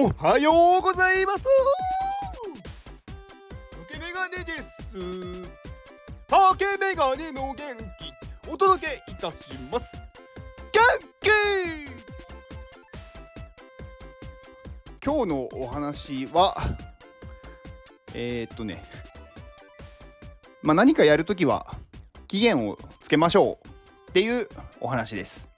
[0.00, 1.40] おはようございます。
[3.88, 4.96] 竹メガネです。
[6.28, 7.56] 竹メガネの元
[7.98, 8.48] 気。
[8.48, 9.96] お届けいたします。
[10.70, 10.80] 元
[11.20, 11.30] 気。
[15.04, 16.54] 今日のお話は
[18.14, 18.84] えー、っとね。
[20.62, 21.74] まあ何かやるときは
[22.28, 24.48] 期限をつけましょうっていう
[24.80, 25.50] お話です。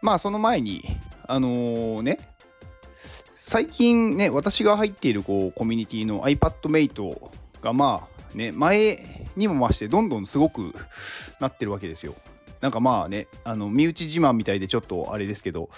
[0.00, 0.84] まあその前に
[1.26, 2.18] あのー、ね
[3.34, 7.30] 最近ね私が入っているこうコミュニティの iPadMate
[7.62, 8.98] がまあね前
[9.36, 10.72] にも増してどんどんすごく
[11.40, 12.14] なってるわけですよ。
[12.60, 15.70] なんかまあねあの身内自慢みたいでちょっとあれですけど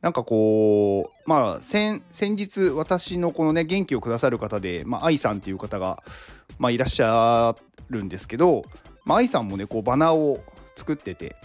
[0.00, 6.02] なんかこうまあ先日私のこのね元気をくださる方で、まあ、愛さんっていう方が、
[6.58, 7.54] まあ、いらっしゃ
[7.90, 8.64] るんですけど、
[9.04, 10.42] まあ、愛さんもねこうバナーを
[10.74, 11.36] 作ってて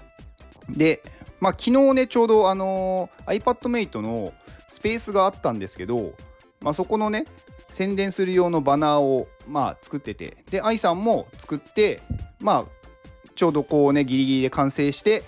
[0.69, 1.01] で
[1.41, 4.31] まあ、昨日ね、ちょうどあのー、iPadMate の
[4.69, 6.13] スペースがあったんですけど、
[6.61, 7.25] まあ、そこのね、
[7.71, 11.99] 宣伝する用のバナーを、まあ、作ってて、で、愛さんも作って、
[12.39, 12.91] まあ、
[13.33, 15.23] ちょうどこうね、ギリギリで完成して、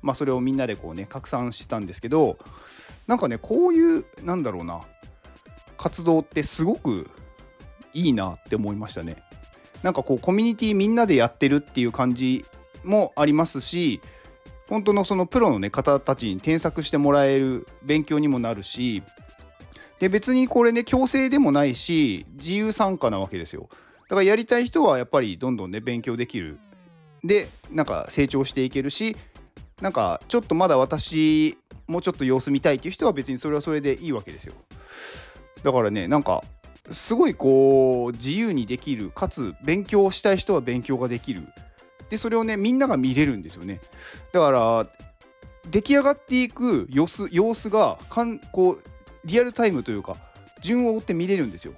[0.00, 2.38] まあ、それをみんなでこうね、拡散してたんですけど、
[3.06, 4.80] なんかね、こういう、なんだろうな、
[5.76, 7.10] 活動ってすごく
[7.92, 9.16] いいなって思いましたね。
[9.82, 12.46] なんかこう、コミュニティみんなでやってるっていう感じ
[12.84, 14.00] もありますし、
[14.68, 19.02] 本当のそのプロの、ね、方たちに添削してもらえる勉強にもなるし
[19.98, 23.68] で別にこれね強制でもないし自由参加なわけですよ。
[24.08, 26.58] だからやりたい人はやっぱりどんどんね勉強できる。
[27.24, 29.16] でなんか成長していけるし
[29.80, 31.58] なんかちょっとまだ私
[31.88, 34.54] もうちょっと様子見たいっていう人は別にそれはそれでいいわけですよ。
[35.62, 36.44] だからねなんか
[36.90, 41.42] すごいこう自由にできるかつ勉強したい人は勉強ができる。
[42.10, 43.80] でそれをねみんなが見れるんですよね。
[44.32, 44.86] だから
[45.70, 48.82] 出来上がっていく様子様子がかんこう
[49.24, 50.16] リアルタイムというか
[50.60, 51.74] 順を追って見れるんですよ。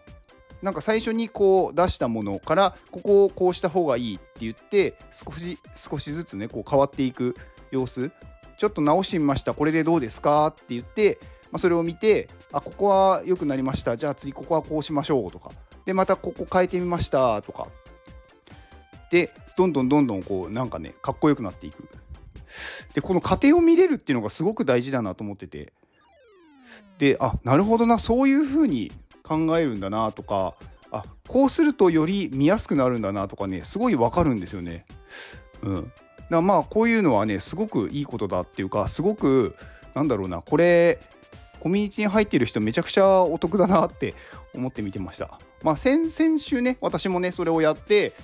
[0.62, 7.36] なんか最初にこう出したものからここをこうした方がいいって言って少し少しずつねこう変わっていく
[7.70, 8.10] 様子。
[8.58, 9.54] ちょっと直してみました。
[9.54, 11.18] これでどうですかって言って、
[11.50, 13.96] まあ、それを見てあここは良くなりました。
[13.96, 15.50] じゃあ次ここはこうしましょうとか。
[15.86, 17.68] でまたここ変えてみましたとか。
[19.10, 21.86] でどんどんどんどんこうなんかねかっこよくなっていく
[22.94, 25.72] でこの過程を見れるっていうのがすごく大事だなと思ってて
[26.98, 28.90] であなるほどなそういうふうに
[29.22, 30.54] 考えるんだなとか
[30.90, 34.86] あこうするとより見やすくなるんだなとかねすごいわかるんですよね。
[35.62, 35.92] うん、
[36.30, 39.54] だまあこういうのはねすごくいいことだっていうかすごく
[39.94, 40.98] なんだろうなこれ
[41.60, 44.14] コミュニティに入ってる人めちゃくちゃお得だなって
[44.54, 45.38] 思って見てました。
[45.62, 48.14] まあ先々週ね私もねそれをやって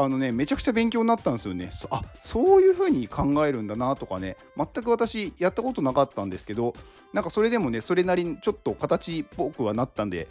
[0.00, 6.72] あのねめちゃくちゃ勉強になったんですよねあそういう風に考えるんだなとかね全く私やったことなかったんですけど
[7.12, 10.28] なんかそれでもねそれなりにちょっと形っぽくはなったんで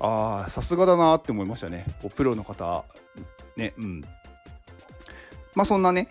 [0.00, 2.86] ああさすがだなって思いましたねこうプロの方
[3.56, 4.00] ねうん
[5.54, 6.08] まあそんなね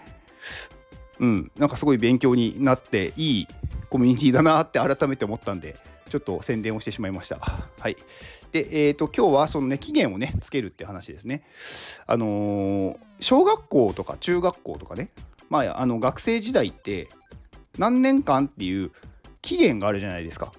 [1.19, 3.47] うんなんかすごい勉強になっていい
[3.89, 5.75] コミュニティだなって改めて思ったんで
[6.11, 7.37] ちょっと宣伝をしてしまいました。
[7.37, 7.95] はい。
[8.51, 11.43] で、えっ、ー、と、今日はそのね、期限をね、つけるって話ですね。
[12.05, 15.09] あのー、小学校とか中学校とかね、
[15.49, 17.07] まあ、あの、学生時代って、
[17.77, 18.91] 何年間っていう
[19.41, 20.51] 期限があるじゃないですか。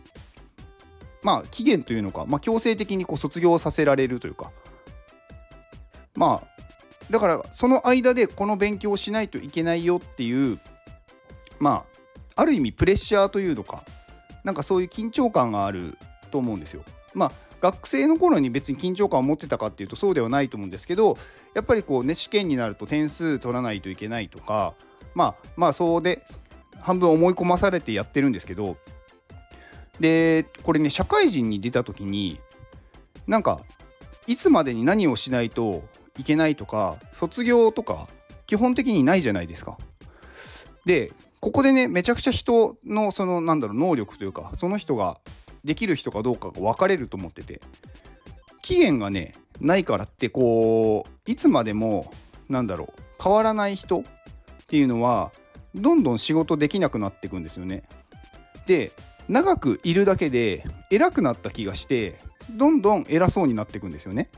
[1.22, 4.50] まあ、期限というのか、まあ、強制的にこう卒業させられるというか。
[6.14, 6.62] まあ、
[7.10, 10.58] だから、その間でこの勉強をしないといけないよっていう、
[11.58, 11.84] ま
[12.36, 13.84] あ、ある意味プレッシャーというのか、
[14.44, 15.96] なんかそういう緊張感がある
[16.30, 16.82] と思うんですよ。
[17.14, 21.16] まあ学生の頃に別に緊張感を持ってたかっていうとそうではないと思うんですけど
[21.54, 24.74] やっぱりこうね試験になると点数取らないといけないとか
[25.14, 26.24] まあまあそうで
[26.80, 28.76] 半分思い込まされてやってるんですけど
[30.00, 32.40] でこれね社会人に出た時に
[33.28, 33.60] なんか
[34.26, 35.84] いつまでに何をしないと
[36.18, 38.08] いけないとか卒業とか
[38.46, 39.78] 基本的にないじゃないですか。
[40.84, 45.18] でここでねめちゃくちゃ人のそのなんだろう能力というかその人が
[45.64, 47.60] できる人かどうかが分かれると思ってて
[48.62, 52.12] 期限がねないからってこういつまでも
[52.48, 54.02] なんだろう変わらない人っ
[54.68, 55.30] ていうのは
[55.74, 57.84] どんどん仕事できなくなっていくんですよね。
[58.66, 58.92] で
[59.28, 62.18] 長くいるだけで偉くなった気がして
[62.50, 64.28] どんどん偉そうになっていくんですよね。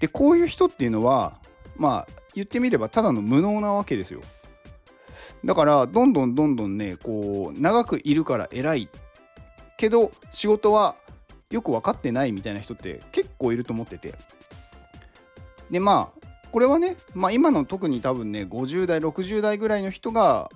[0.00, 1.38] でこういう人っていうのは
[1.76, 4.20] まあ言ってみればただの無能なわけですよ。
[5.44, 8.88] だからどんどんどんどんねこう長くいるから偉い
[9.78, 10.96] けど仕事は
[11.50, 14.14] よく分かってないみたいな人って結構いると思ってて
[15.70, 20.50] でまあこれはね、まあ、今の特に多分ね50代60代ぐらいの人が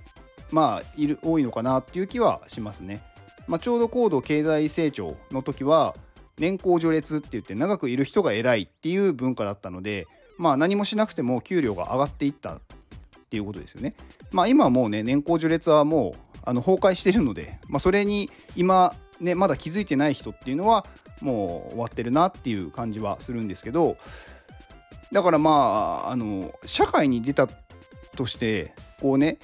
[0.51, 3.03] まあいる多いのかなっていう気はしますね
[3.47, 5.95] まあ、ちょうど高度経済成長の時は
[6.39, 10.07] 年功序列って言って長くいる人が偉いっていう文化だったので、
[10.39, 12.61] まあ、何もしなくても給料が上がっていったっ
[13.31, 13.95] ていうことですよね。
[14.31, 20.87] まあ、今はもうね年功序列はもうあの崩壊してるので、まあ、それに今ねまだ気づいてない人っていうのは
[21.21, 23.97] もう終わってるなっていう感じはするんですけど
[25.13, 27.49] だからまああの社会に出た
[28.17, 29.39] としてこうね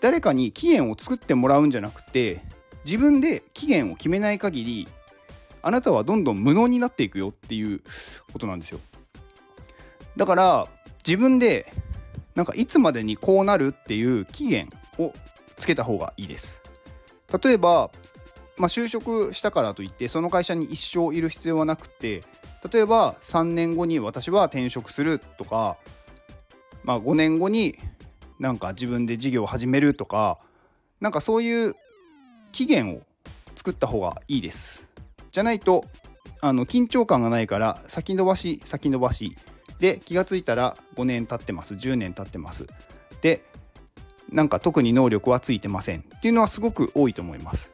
[0.00, 2.40] 誰かに期限を作ってもらうんじゃなくて
[2.84, 4.88] 自分で期限を決めない限り
[5.62, 7.80] あなたはどんどん無能になっていくよっていう
[8.32, 8.80] ことなんですよ。
[10.16, 10.68] だから
[11.06, 11.72] 自分で
[12.34, 15.12] なんかいつまでにこうなるっていう期限を
[15.58, 16.62] つけた方がいいです。
[17.42, 17.90] 例えば、
[18.58, 22.22] まあ、就職したからといってその会社に一生いる必要はなくて
[22.72, 25.76] 例えば3年後に私は転職するとか、
[26.82, 27.78] まあ、5年後に
[28.38, 30.38] なんか自分で事業を始めるとか
[31.00, 31.76] なんかそういう
[32.52, 33.02] 期限を
[33.54, 34.88] 作った方がいいです。
[35.30, 35.84] じゃないと
[36.40, 39.36] あの緊張感がないから先延ばし先延ばし。
[39.80, 41.74] で気がついたら5年経ってます。
[41.74, 42.66] 10年経ってます。
[43.20, 43.44] で
[44.30, 46.00] なんか特に能力はついてません。
[46.16, 47.70] っていうのはすごく多いと思います。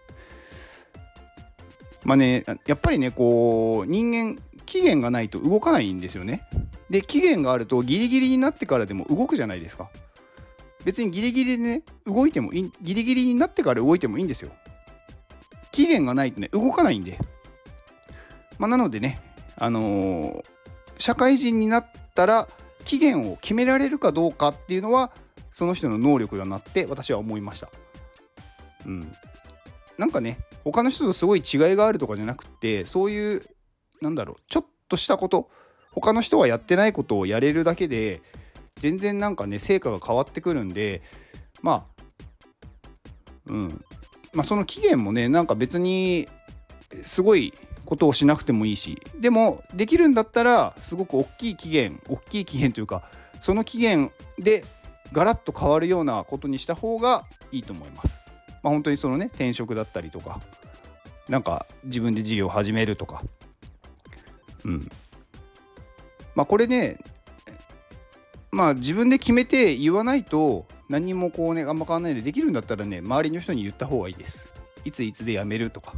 [2.05, 6.47] まあねやっぱりねこう人間期限がないと動かないんですよね。
[6.91, 9.91] で期限があるとギリギリになってからでも動くじゃないですか。
[10.85, 14.53] 別にギリギリでね動いてもいいギリギリになってから動いてもいいんですよ。
[15.73, 17.19] 期限がないとね動かないんで。
[18.59, 19.21] まあ、なのでね
[19.56, 20.45] あのー、
[20.99, 22.49] 社会人になったら
[22.85, 25.11] 期限を決められるかどうかっていうのは
[25.51, 27.69] その人の能力だなって私は思いました。
[28.87, 29.12] うん。
[29.99, 33.43] なんかね他の人とすごい違いがあるとかじゃなくてそういう
[34.00, 35.50] なんだろうちょっとしたこと
[35.93, 38.22] 他の人はやってないことをやれるだけで
[38.76, 41.02] 全然なんかね成果が変わってくるんで
[41.62, 42.02] まあ
[43.46, 43.84] うん
[44.32, 46.28] まあその期限もねなんか別に
[47.02, 47.52] すごい
[47.84, 53.08] ことをしなくてもいいしでもできるんだったらすごく大きい期限大きい期限というか
[53.40, 54.64] その期限で
[55.12, 58.24] ガラッと変わるようなことにした方がいいと思います。
[58.64, 60.40] まあ、本当にそのね転職だったりとか
[61.28, 63.22] なんか自分で事業を始めるとか。
[64.64, 64.90] うん。
[66.34, 66.99] まあこれね
[68.50, 74.49] まあ自分で決めて言わないと何もこうねあんま変わらないでできるんだったらね周りの人に言った方がいいです。
[74.84, 75.93] いついつで辞めるとか。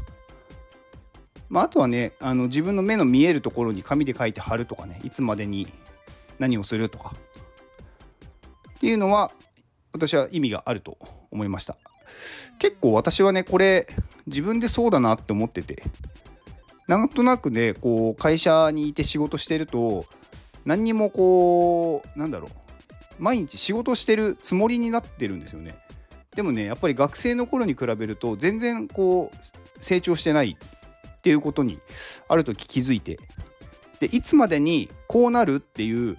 [1.49, 5.69] まあ、あとはねあの自分の目の見えるところに紙で書いて貼るとかねいつまでに
[6.41, 7.13] 何をするとか。
[8.77, 9.31] っていうのは
[9.93, 10.99] 私は意味があると
[11.31, 11.79] 思いました。
[12.59, 13.87] 結構私はねこれ
[14.27, 15.83] 自分でそうだなって思ってて。
[16.89, 20.07] なんとなくねこう会社にいて仕事してると
[20.65, 22.51] 何にもこうなんだろう。
[23.19, 25.75] 毎日仕事してるつもりになってるんですよね。
[26.35, 31.81] でもねやっぱり学生の頃に比べると全然こう成長してないっていうことに
[32.29, 33.19] ある時気づいて。
[33.99, 36.19] でいつまでにこうなるっていう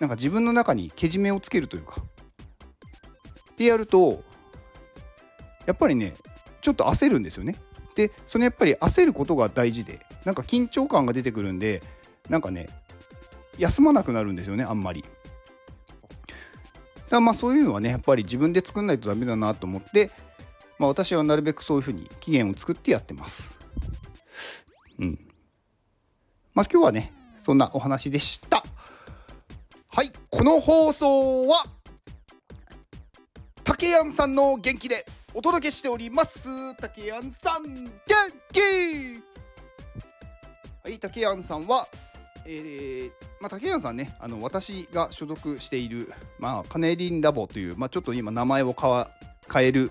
[0.00, 2.02] なんか自分の中にけじめをつけるというか。
[3.52, 4.24] ってやると
[5.66, 6.14] やっぱりね
[6.60, 7.56] ちょっと焦るんですよね。
[7.94, 11.82] でそのやっぱり焦ることが大事でなんか緊張感が出てくるんで
[12.28, 12.68] なんかね
[13.56, 15.04] 休まなくなるんですよねあんまり。
[17.08, 20.10] だまあそういうのはねやっぱり自分で作んないとダメだなと思って、
[20.78, 23.54] まあ、私はなるべくそういうふうに期限を作ってやってます。
[24.98, 25.18] うん。
[26.54, 28.64] まあ、今日はね、そんなお話でした。
[29.88, 31.66] はい、この放送は、
[33.64, 35.06] 竹やんさんの元気で
[35.36, 36.48] お届けしております。
[36.76, 37.90] 竹やんさん、元
[38.52, 38.60] 気
[40.84, 41.88] はい、竹やんさんは、
[42.46, 43.10] えー、
[43.40, 48.76] まあ、竹谷さんね、あの私が所属している、まあ、カネリンラボという、まあ、ちょっと今名前を
[49.52, 49.90] 変える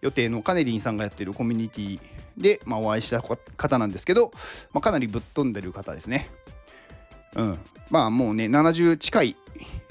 [0.00, 2.00] 予定のカネリンさんがやってるコミュニティ
[2.38, 4.32] で、まあ、お会いした方なんですけど、
[4.72, 6.30] まあ、かなりぶっ飛んでる方ですね。
[7.36, 7.58] うん。
[7.90, 9.36] まあもうね、70近い、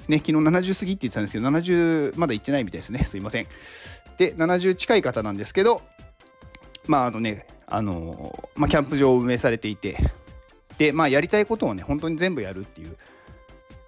[0.08, 3.04] ね、昨日70過ぎって言ってたんですけど、70まだ行ってないみたいですね。
[3.04, 3.48] すいません。
[4.18, 5.82] で、70近い方なんですけど、
[6.88, 9.98] まああのね、あのまあ、キャンプ場を運営されていて、
[10.78, 12.98] で、まあやりたいことをね、本当に全部やるっていう、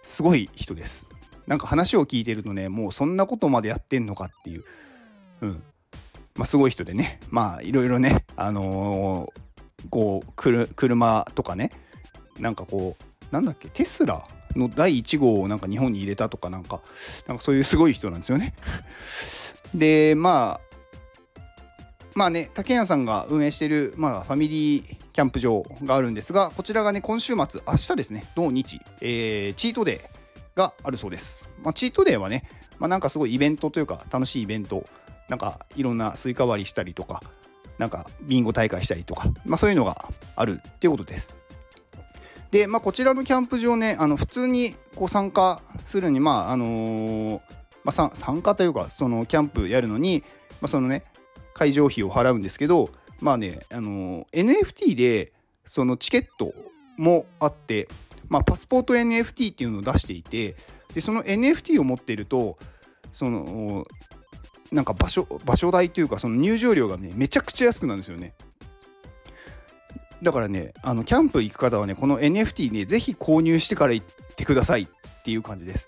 [0.03, 1.09] すごい人です。
[1.47, 4.63] なんか話を聞いてるとね、もうそんなことまでやってんのかっていう、
[5.41, 5.63] うん、
[6.35, 7.19] まあ、すごい人でね。
[7.29, 10.31] まあいろいろねあのー、こう
[10.75, 11.71] 車とかね。
[12.37, 16.81] なんかこうなんだっけテスラの第1号をなんか日本に入れたとかなんか
[17.27, 18.53] なんかそういうすごい人なんですよね。
[19.73, 20.69] でまあ
[22.15, 32.43] まあね竹谷さんが運営している、まあ、ファミリーキャンプ場があるんですがこちらがね今週末明日ですね土日、えー、チートデーがあるそうです、まあ、チートデーはね、
[32.77, 34.85] まあ、なんかすごいイベントというか楽しいイベント
[35.29, 37.21] なんかいろんなスイカ割りしたりとか
[37.77, 41.33] なんかビンゴ大会したりとか、まあ、そういうのがあるっていうことです。
[42.51, 47.41] で、まあ、こちらのキャンプ場ねあの普通にこう参加するにまああのー、
[47.97, 50.23] まあ、参加というかそのキャンプやるのに、
[50.61, 51.03] まあ、そのね
[51.53, 52.89] 会場費を払うんですけど
[53.21, 55.33] まあね、あの、NFT で
[55.65, 56.53] そのチケット
[56.97, 57.87] もあって、
[58.27, 60.55] まあ、パスポート NFT っていうのを出していて
[60.93, 62.57] でその NFT を持っていると
[63.11, 63.85] その
[64.71, 68.33] なんか場所場所代というかその入場料がねめちゃくちゃ安くなるんですよね。
[70.21, 74.05] だからねあのキャンプ行く方はねこの NFT ねぜひ購入してから行っ
[74.35, 75.87] てくださいっていう感じです。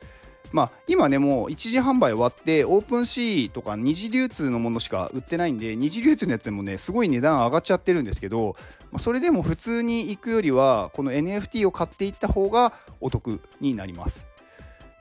[0.51, 8.55] まあ今ねもう一次販売終わってオープンシーとか二次流通のものしか売ってないんで二次流通のやつもねすごい値段上がっちゃってるんですけど
[8.91, 14.25] まあそれでも普通に行くよりはこの NFT を買っていった方がお得になります。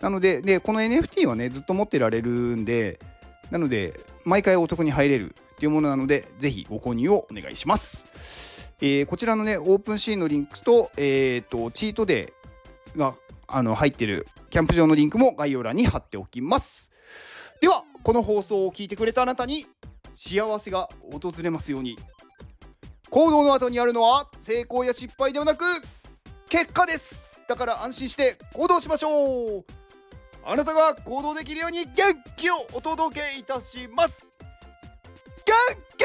[0.00, 3.00] なのででこの NFT はねずっと持ってられるんで
[3.50, 8.06] なので毎回お得に入れるっていうものなのでぜひご購入をお願いします。
[8.82, 13.14] えー、こちらのねオープンシーのリンクと,、えーと、チートデーが
[13.46, 16.90] あの入ってるキャンプ場のリンクも概要欄に貼っておきます。
[17.60, 19.64] ではこの放送を聞いてくれたあなたに
[20.12, 21.96] 幸せが訪れますように。
[23.10, 25.64] 行動の後にあるのは成功や失敗ではなく
[26.48, 27.40] 結果です。
[27.48, 29.64] だから安心して行動しましょう。
[30.44, 31.92] あなたが行動できるように元
[32.36, 34.28] 気をお届けいたします。
[35.44, 35.54] 元
[35.96, 36.04] 気